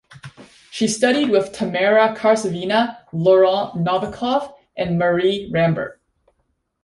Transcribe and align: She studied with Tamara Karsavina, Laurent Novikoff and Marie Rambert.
She 0.71 0.87
studied 0.87 1.29
with 1.29 1.51
Tamara 1.51 2.15
Karsavina, 2.17 3.05
Laurent 3.13 3.75
Novikoff 3.85 4.51
and 4.75 4.97
Marie 4.97 5.47
Rambert. 5.53 6.01